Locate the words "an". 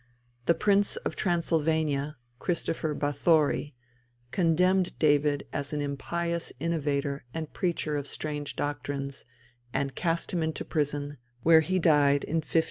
5.73-5.81